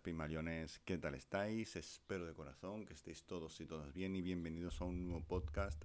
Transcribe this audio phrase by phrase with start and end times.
[0.00, 1.76] buenas ¿qué tal estáis?
[1.76, 5.84] Espero de corazón que estéis todos y todas bien y bienvenidos a un nuevo podcast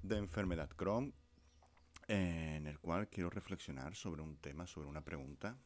[0.00, 1.12] de Enfermedad Crohn,
[2.06, 5.56] en el cual quiero reflexionar sobre un tema, sobre una pregunta,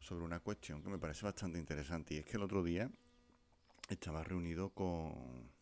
[0.00, 2.14] sobre una cuestión que me parece bastante interesante.
[2.14, 2.90] Y es que el otro día
[3.88, 5.52] estaba reunido con,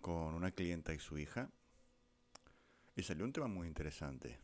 [0.00, 1.50] con una clienta y su hija
[2.96, 4.38] y salió un tema muy interesante.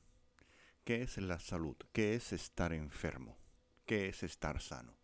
[0.85, 1.77] ¿Qué es la salud?
[1.93, 3.48] ¿Qué es estar enfermo?
[3.89, 4.98] ¿Qué es estar sano?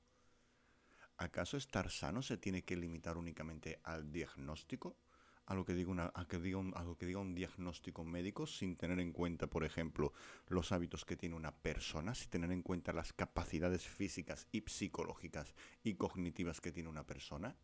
[1.17, 4.99] ¿Acaso estar sano se tiene que limitar únicamente al diagnóstico?
[5.47, 9.01] A lo, que diga que un, a lo que diga un diagnóstico médico sin tener
[9.01, 10.13] en cuenta, por ejemplo,
[10.49, 15.55] los hábitos que tiene una persona, sin tener en cuenta las capacidades físicas y psicológicas
[15.83, 17.57] y cognitivas que tiene una persona?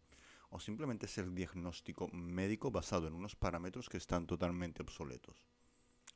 [0.48, 5.50] ¿O simplemente es el diagnóstico médico basado en unos parámetros que están totalmente obsoletos?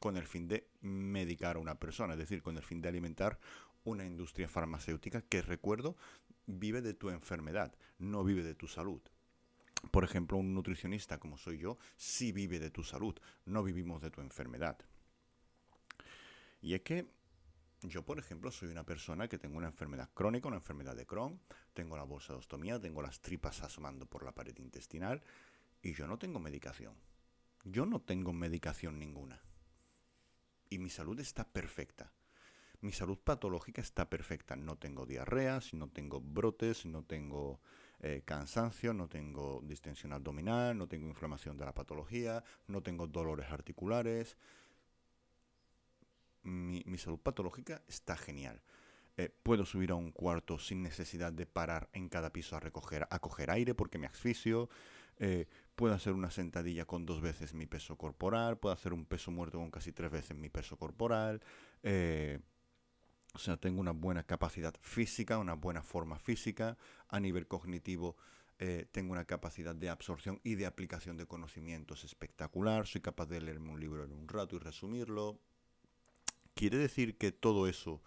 [0.04, 3.38] con el fin de medicar a una persona, es decir, con el fin de alimentar
[3.84, 5.96] una industria farmacéutica que, recuerdo,
[6.46, 9.00] vive de tu enfermedad, no vive de tu salud.
[9.90, 14.10] Por ejemplo, un nutricionista como soy yo, sí vive de tu salud, no vivimos de
[14.10, 14.78] tu enfermedad.
[16.60, 17.06] Y es que
[17.82, 21.38] yo, por ejemplo, soy una persona que tengo una enfermedad crónica, una enfermedad de Crohn,
[21.74, 25.22] tengo la bolsa de ostomía, tengo las tripas asomando por la pared intestinal
[25.82, 26.94] y yo no tengo medicación.
[27.64, 29.42] Yo no tengo medicación ninguna
[30.70, 32.12] y mi salud está perfecta.
[32.84, 34.56] Mi salud patológica está perfecta.
[34.56, 37.62] No tengo diarreas, no tengo brotes, no tengo
[38.00, 43.50] eh, cansancio, no tengo distensión abdominal, no tengo inflamación de la patología, no tengo dolores
[43.50, 44.36] articulares.
[46.42, 48.60] Mi, salud patológica está genial.
[49.16, 53.06] Eh, puedo subir a un cuarto sin necesidad de parar en cada piso a recoger,
[53.08, 54.68] a coger aire porque me asfixio.
[55.16, 59.30] Eh, puedo hacer una sentadilla con dos veces mi peso corporal, puedo hacer un peso
[59.30, 61.40] muerto con casi tres veces mi peso corporal.
[63.34, 66.78] O sea, tengo una buena capacidad física, una buena forma física.
[67.08, 68.16] A nivel cognitivo,
[68.60, 72.86] eh, tengo una capacidad de absorción y de aplicación de conocimientos espectacular.
[72.86, 75.40] Soy capaz de leerme un libro en un rato y resumirlo.
[76.54, 78.02] ¿Quiere decir que todo eso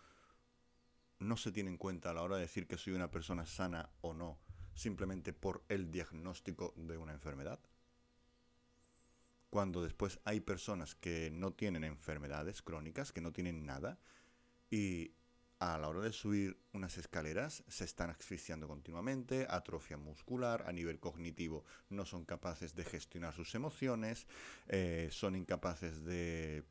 [1.20, 3.90] no se tiene en cuenta a la hora de decir que soy una persona sana
[4.02, 4.40] o no?
[4.78, 7.60] simplemente por el diagnóstico de una enfermedad?
[9.50, 13.98] Cuando después hay personas que no tienen enfermedades crónicas, que no tienen nada,
[14.70, 15.12] y
[15.60, 21.00] a la hora de subir unas escaleras se están asfixiando continuamente, atrofia muscular, a nivel
[21.00, 24.28] cognitivo no son capaces de gestionar sus emociones,
[24.68, 26.64] eh, son incapaces de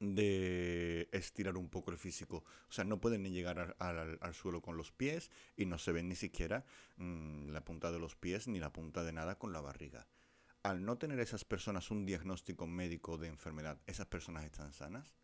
[0.00, 2.44] de estirar un poco el físico.
[2.68, 6.08] O sea, no pueden ni llegar al, suelo con los pies y no se ven
[6.08, 6.64] ni siquiera
[6.96, 10.06] mm, la punta de los pies ni la punta de nada con la barriga.
[10.62, 15.14] Al no tener esas personas un diagnóstico médico de enfermedad, ¿esas personas están sanas?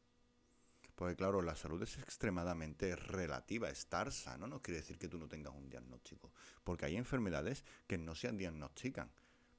[0.95, 3.69] Porque claro, la salud es extremadamente relativa.
[3.69, 6.33] Estar sano no quiere decir que tú no tengas un diagnóstico.
[6.63, 9.11] Porque hay enfermedades que no se diagnostican.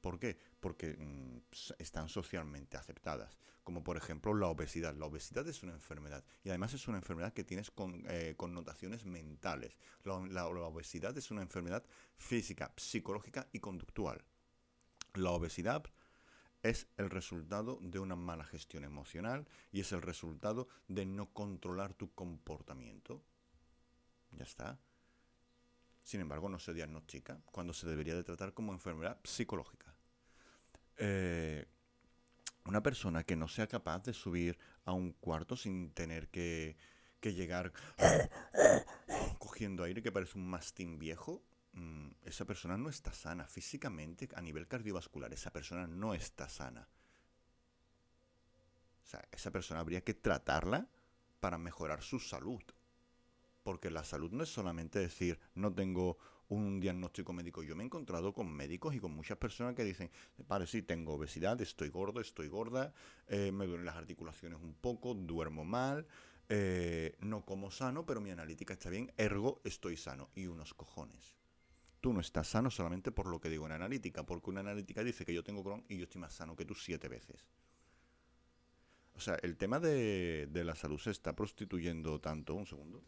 [0.06, 0.38] ¿Por qué?
[0.60, 1.40] Porque mm,
[1.80, 4.94] están socialmente aceptadas, como por ejemplo la obesidad.
[4.94, 9.04] La obesidad es una enfermedad y además es una enfermedad que tiene con, eh, connotaciones
[9.06, 9.80] mentales.
[10.04, 11.84] La, obesidad es una enfermedad
[12.18, 14.24] física, psicológica y conductual.
[15.16, 15.84] La obesidad
[16.70, 21.94] es el resultado de una mala gestión emocional y es el resultado de no controlar
[21.94, 23.24] tu comportamiento.
[24.32, 24.80] Ya está.
[26.02, 29.96] Sin embargo, no se diagnostica cuando se debería de tratar como enfermedad psicológica.
[30.98, 31.68] Eh,
[32.66, 36.78] una persona que no sea capaz de subir a un cuarto sin tener que,
[37.22, 37.74] llegar
[39.40, 41.44] cogiendo aire que parece un mastín viejo,
[41.76, 43.48] mm, esa persona no está sana.
[43.48, 46.88] Físicamente, a nivel cardiovascular, esa persona no está sana.
[49.04, 50.88] O sea, esa persona habría que tratarla
[51.40, 52.64] para mejorar su salud.
[53.64, 56.18] Porque la salud no es solamente decir, no tengo
[56.50, 57.64] un diagnóstico médico.
[57.64, 60.12] Yo me he encontrado con médicos y con muchas personas que dicen,
[60.48, 62.94] vale, sí, tengo obesidad, estoy gordo, estoy gorda,
[63.28, 66.08] eh, me duelen las articulaciones un poco, duermo mal,
[66.50, 70.30] eh, no como sano, pero mi analítica está bien, ergo estoy sano.
[70.36, 71.36] Y unos cojones.
[72.06, 75.26] Tú no estás sano solamente por lo que digo en analítica, porque una analítica dice
[75.26, 77.48] que yo tengo Crohn y yo estoy más sano que tú siete veces.
[79.16, 82.54] O sea, el tema de, la salud se está prostituyendo tanto.
[82.54, 83.02] Un segundo.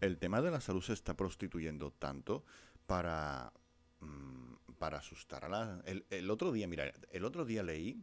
[0.00, 2.46] el tema de la salud se está prostituyendo tanto
[2.86, 3.52] para,
[4.00, 5.84] mm, para asustar a la...
[5.84, 8.02] El, otro día, mira, el otro día leí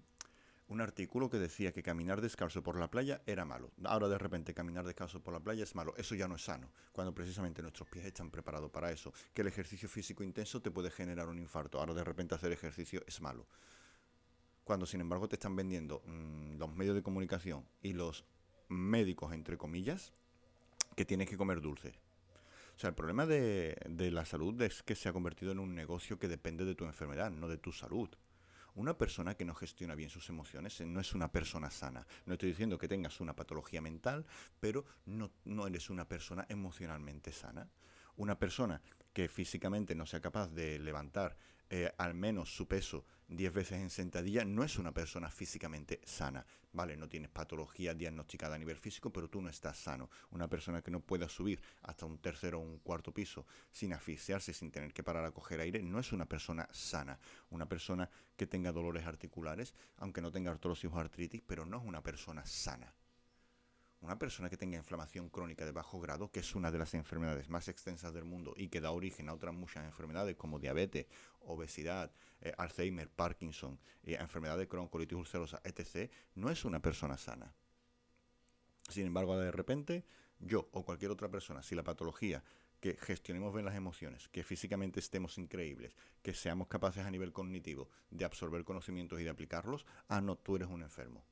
[0.69, 3.71] un artículo que decía que caminar descalzo por la playa era malo.
[3.85, 5.95] Ahora de repente caminar descalzo por la playa es malo.
[5.97, 9.11] Eso ya no es sano, cuando precisamente nuestros pies están preparados para eso.
[9.33, 11.79] Que el ejercicio físico intenso te puede generar un infarto.
[11.79, 13.47] Ahora de repente hacer ejercicio es malo.
[14.63, 18.23] Cuando sin embargo te están vendiendo mm, los medios de comunicación y los
[18.67, 20.13] médicos, entre comillas,
[20.95, 21.99] que tienes que comer dulce.
[22.75, 23.75] O sea, el problema de
[24.11, 27.31] la salud es que se ha convertido en un negocio que depende de tu enfermedad,
[27.31, 28.09] no de tu salud.
[28.75, 32.05] Una persona que no gestiona bien sus emociones eh, no es una persona sana.
[32.25, 34.25] No estoy diciendo que tengas una patología mental,
[34.59, 37.67] pero no, no eres una persona emocionalmente sana.
[38.15, 38.81] Una persona
[39.13, 41.37] que físicamente no sea capaz de levantar
[41.71, 46.43] eh, al menos su peso 10 veces en sentadilla, no es una persona físicamente sana.
[46.71, 50.09] Vale, no tienes patología diagnosticada a nivel físico, pero tú no estás sano.
[50.31, 54.51] Una persona que no pueda subir hasta un tercero o un cuarto piso sin asfixiarse,
[54.51, 57.19] sin tener que parar a coger aire, no es una persona sana.
[57.51, 61.85] Una persona que tenga dolores articulares, aunque no tenga artrosis o artritis, pero no es
[61.85, 62.91] una persona sana.
[64.01, 67.49] Una persona que tenga inflamación crónica de bajo grado, que es una de las enfermedades
[67.49, 71.07] más extensas del mundo y que da origen a otras muchas enfermedades como diabetes,
[71.41, 72.09] obesidad,
[72.39, 77.53] eh, Alzheimer, Parkinson, eh, enfermedad de Crohn, colitis ulcerosa, etc., no es una persona sana.
[78.87, 80.05] Sin embargo, de repente,
[80.39, 82.41] yo o cualquier otra persona, si la patología
[82.79, 87.89] que gestionemos bien las emociones, que físicamente estemos increíbles, que seamos capaces a nivel cognitivo
[88.09, 91.25] de absorber conocimientos y de aplicarlos, ah, no, tú eres un enfermo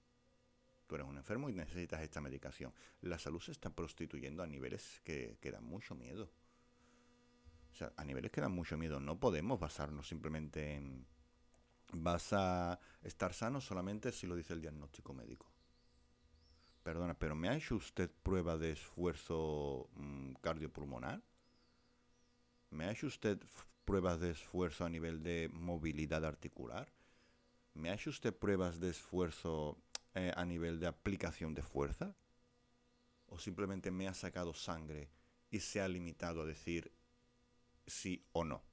[0.88, 2.74] tú eres un enfermo y necesitas esta medicación.
[3.02, 6.32] La salud se está prostituyendo a niveles que, dan mucho miedo.
[7.72, 9.00] O sea, a niveles que dan mucho miedo.
[9.00, 11.06] No podemos basarnos simplemente en...
[11.94, 15.50] Vas a estar sano solamente si lo dice el diagnóstico médico.
[16.84, 21.22] Perdona, pero ¿me ha hecho usted prueba de esfuerzo mm, cardiopulmonar?
[22.72, 23.40] ¿Me ha hecho usted
[23.86, 26.92] pruebas de esfuerzo a nivel de movilidad articular?
[27.74, 29.78] ¿Me ha hecho usted pruebas de esfuerzo
[30.16, 32.16] eh, a nivel de aplicación de fuerza?
[33.28, 35.10] ¿O simplemente me ha sacado sangre
[35.50, 36.92] y se ha limitado a decir
[37.86, 38.64] sí o no?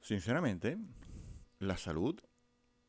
[0.00, 0.78] Sinceramente,
[1.58, 2.18] la salud,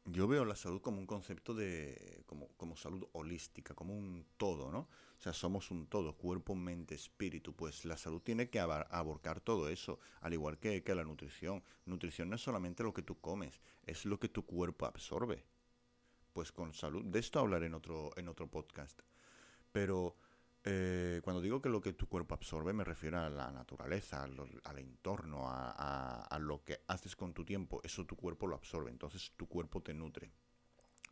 [0.06, 4.72] yo veo la salud como un concepto de, como, como salud holística, como un todo,
[4.72, 4.80] ¿no?
[4.80, 7.54] O sea, somos un todo, cuerpo, mente, espíritu.
[7.54, 11.64] Pues la salud tiene que abarcar todo eso, al igual que, que la nutrición.
[11.86, 15.44] Nutrición no es solamente lo que tú comes, es lo que tu cuerpo absorbe.
[16.34, 19.02] Pues con salud, de esto hablaré en otro, en otro podcast.
[19.72, 20.16] Pero
[20.72, 24.78] eh, cuando digo que lo que tu cuerpo absorbe, me refiero a la naturaleza, al,
[24.78, 27.82] entorno, a, a, lo que haces con tu tiempo.
[27.84, 30.32] Eso tu cuerpo lo absorbe, entonces tu cuerpo te nutre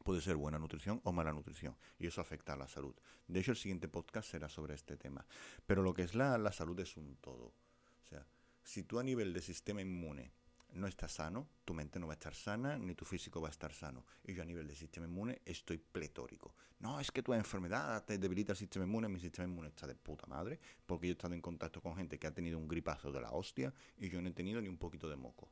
[0.03, 2.95] puede ser buena nutrición o mala nutrición y eso afecta a la salud.
[3.27, 5.25] De hecho, el siguiente podcast será sobre este tema.
[5.65, 7.47] Pero lo que es la, la salud es un todo.
[7.47, 8.25] O sea,
[8.63, 10.31] si tú a nivel de sistema inmune
[10.73, 13.51] no estás sano, tu mente no va a estar sana, ni tu físico va a
[13.51, 14.05] estar sano.
[14.23, 16.55] Y yo a nivel de sistema inmune estoy pletórico.
[16.79, 19.95] No, es que tu enfermedad te debilita el sistema inmune, mi sistema inmune está de
[19.95, 23.11] puta madre, porque yo he estado en contacto con gente que ha tenido un gripazo
[23.11, 25.51] de la hostia y yo no he tenido ni un poquito de moco.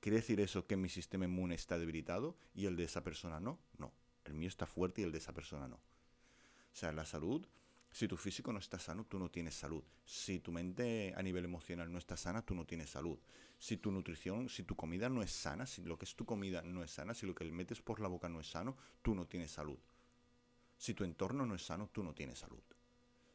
[0.00, 3.58] ¿Quiere decir eso que mi sistema inmune está debilitado y el de esa persona no?
[3.78, 3.92] No.
[4.24, 5.76] El mío está fuerte y el de esa persona no.
[5.76, 7.46] O sea, la salud,
[7.92, 9.82] si tu físico no está sano, tú no tienes salud.
[10.04, 13.18] Si tu mente a nivel emocional no está sana, tú no tienes salud.
[13.58, 16.62] Si tu nutrición, si tu comida no es sana, si lo que es tu comida
[16.62, 19.14] no es sana, si lo que le metes por la boca no es sano, tú
[19.14, 19.78] no tienes salud.
[20.78, 22.62] Si tu entorno no es sano, tú no tienes salud.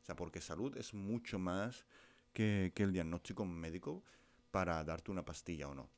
[0.02, 1.86] O sea, porque salud es mucho más
[2.32, 4.04] que, que el diagnóstico médico
[4.52, 5.90] para darte una pastilla o no.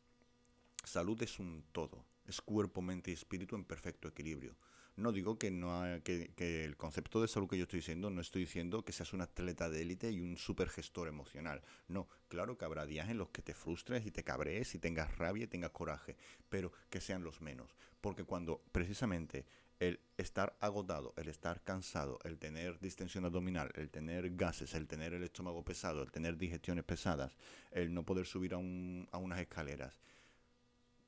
[0.83, 4.55] Salud es un todo, es cuerpo, mente y espíritu en perfecto equilibrio.
[4.97, 8.19] No digo que, no que, que, el concepto de salud que yo estoy diciendo, no
[8.19, 11.61] estoy diciendo que seas un atleta de élite y un super gestor emocional.
[11.87, 15.15] No, claro que habrá días en los que te frustres y te cabrees y tengas
[15.15, 16.17] rabia y tengas coraje,
[16.49, 17.75] pero que sean los menos.
[18.01, 19.45] Porque cuando precisamente
[19.79, 25.13] el estar agotado, el estar cansado, el tener distensión abdominal, el tener gases, el tener
[25.13, 27.37] el estómago pesado, el tener digestiones pesadas,
[27.69, 30.01] el no poder subir a, un, a unas escaleras,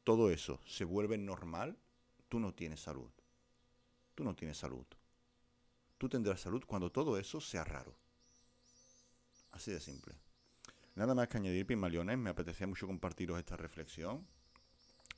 [0.04, 1.78] todo eso se vuelve normal,
[2.30, 3.10] tú no tienes salud.
[4.20, 4.86] Tú no tienes salud.
[5.98, 7.96] Tú tendrás salud cuando todo eso sea raro.
[9.52, 10.14] Así de simple.
[10.96, 12.18] Nada más que añadir, Pimaleones.
[12.18, 14.28] Me apetecía mucho compartiros esta reflexión.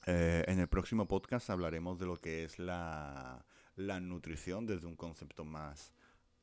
[0.05, 3.43] Eh, en el próximo podcast hablaremos de lo que es la,
[3.75, 5.93] nutrición desde un concepto más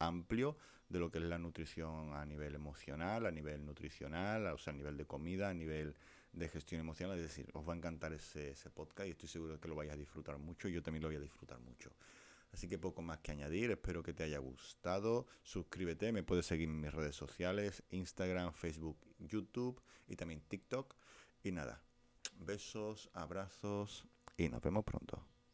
[0.01, 0.57] amplio
[0.89, 4.77] de lo que es la nutrición a nivel emocional, a nivel nutricional, o sea, a
[4.77, 5.95] nivel de comida, a nivel
[6.33, 7.19] de gestión emocional.
[7.19, 9.77] Es decir, os va a encantar ese, ese podcast y estoy seguro de que lo
[9.77, 10.67] vais a disfrutar mucho.
[10.67, 11.93] Yo también lo voy a disfrutar mucho.
[12.53, 15.27] Así que poco más que añadir, espero que te haya gustado.
[15.43, 20.95] Suscríbete, me puedes seguir en mis redes sociales, Instagram, Facebook, YouTube y también TikTok.
[21.43, 21.83] Y nada,
[22.39, 25.25] besos, abrazos y nos vemos pronto.